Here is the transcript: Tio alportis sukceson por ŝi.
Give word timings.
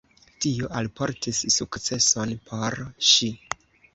Tio 0.45 0.69
alportis 0.79 1.41
sukceson 1.57 2.33
por 2.47 2.79
ŝi. 3.11 3.29